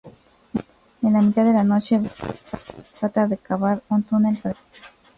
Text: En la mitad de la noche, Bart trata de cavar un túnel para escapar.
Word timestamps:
En 1.03 1.13
la 1.13 1.21
mitad 1.21 1.45
de 1.45 1.53
la 1.53 1.63
noche, 1.63 1.99
Bart 1.99 2.25
trata 2.97 3.27
de 3.27 3.37
cavar 3.37 3.83
un 3.89 4.01
túnel 4.01 4.35
para 4.37 4.53
escapar. 4.55 4.91